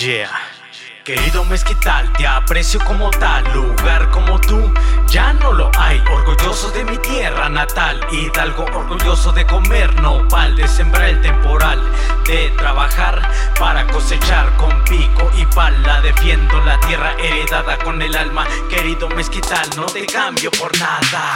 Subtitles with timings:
[0.00, 0.30] Yeah.
[1.02, 4.72] Querido mezquital, te aprecio como tal, lugar como tú,
[5.08, 6.00] ya no lo hay.
[6.12, 11.82] Orgulloso de mi tierra natal, hidalgo orgulloso de comer nopal, de sembrar el temporal,
[12.24, 13.28] de trabajar
[13.58, 16.00] para cosechar con pico y pala.
[16.00, 18.46] Defiendo la tierra heredada con el alma.
[18.70, 21.34] Querido mezquital, no te cambio por nada.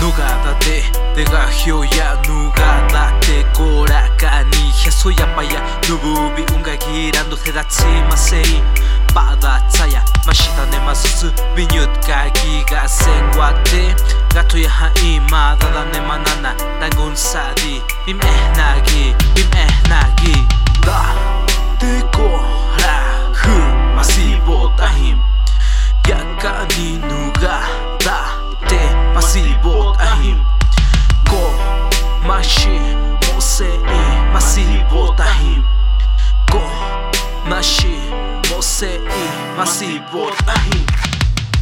[0.00, 0.84] Nugadate,
[1.16, 4.39] te gajio ya, nugadate, coraca
[4.84, 8.62] Jasoia maia nububi ungagi rando hedatsi masei
[9.14, 13.94] Bada tsaya mashita ne masusu binyut kagi ga sengwate
[14.34, 20.46] Gato ya haima dada ne manana dangun sadi bim ehnagi bim ehnagi.
[20.86, 21.02] Da
[21.78, 22.96] te kohra
[23.42, 23.56] hu
[23.96, 25.18] masibo tahim
[26.08, 26.98] Yakani
[39.60, 40.86] masibot ahim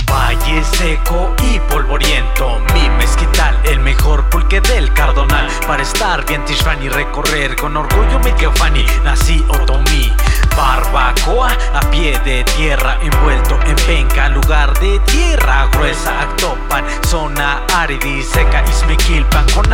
[0.09, 5.49] Valle seco y polvoriento, mi mezquital, el mejor pulque del cardonal.
[5.67, 10.11] Para estar bien tishvan y recorrer con orgullo mi Fani, nací otomí.
[10.57, 18.25] Barbacoa a pie de tierra, envuelto en penca, lugar de tierra gruesa, Actopan, zona árida
[18.25, 19.68] seca, Ismequilpan con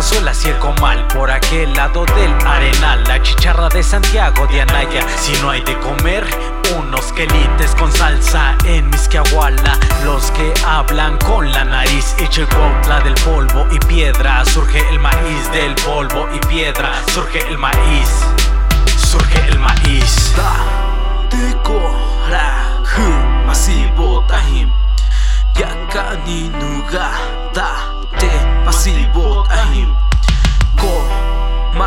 [0.00, 5.06] cazuelas y el comal, por aquel lado del arenal, la chicharra de Santiago de Anaya.
[5.18, 6.26] Si no hay de comer,
[6.74, 12.16] unos quelites con salsa en Misquiahuala Los que hablan con la nariz.
[12.18, 12.26] Y
[13.04, 14.42] del polvo y piedra.
[14.46, 16.92] Surge el maíz del polvo y piedra.
[17.12, 18.24] Surge el maíz.
[18.96, 20.34] Surge el maíz.
[23.46, 24.72] Masibo tahim
[25.54, 27.39] Yakani nuga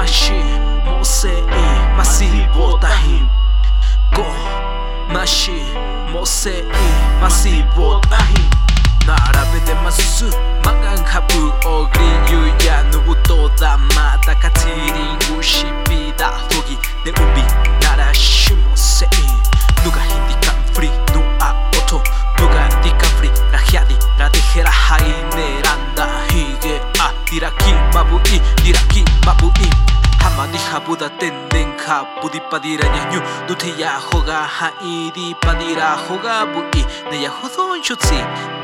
[0.02, 0.42] mashi
[0.84, 1.42] mose
[1.96, 3.28] masibo tahim
[4.14, 4.24] Ko
[5.12, 5.62] mashi
[6.12, 6.64] mose
[7.20, 8.48] masibo tahim
[9.08, 10.51] 並べてますマガンカ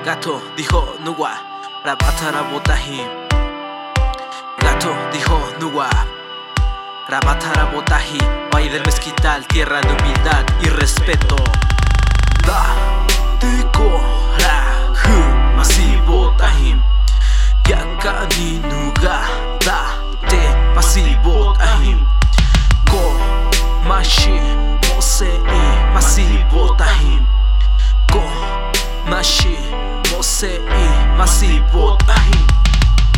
[0.03, 1.31] Gato dijo nuwa
[1.86, 3.02] Rabatara botahi
[4.59, 5.90] Gato dijo nuwa
[7.08, 8.20] Rabatara botahi
[8.52, 11.36] Valle del mezquital, tierra de humildad y respeto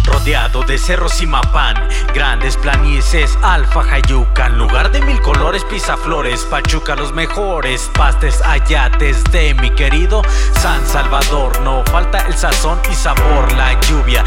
[0.06, 5.66] Rodeado de cerros y mapán, grandes planicies, Alfa Jayucan, lugar de mil colores,
[6.04, 10.22] flores, Pachuca los mejores, pastes ayates de mi querido
[10.60, 11.60] San Salvador.
[11.62, 14.24] No falta el sazón y sabor, la lluvia,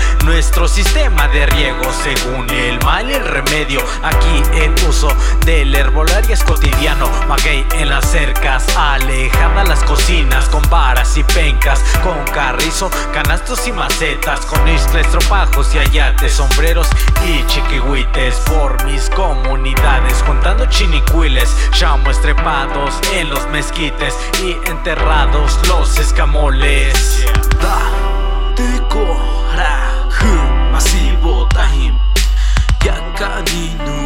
[0.57, 3.81] nuestro sistema de riego según el mal y el remedio.
[4.05, 5.09] Aquí el uso
[5.45, 11.83] del herbolaria es cotidiano, maguey en las cercas, alejada las cocinas con varas y pencas,
[12.05, 16.87] con carrizo, canastos y macetas, con isles, tropajos y ayates, sombreros
[17.27, 25.99] y chiquihuites por mis comunidades, contando chinicuiles, chamos trepados en los mezquites y enterrados los
[25.99, 27.27] escamoles.
[27.61, 27.91] Da,
[33.25, 34.04] cadinho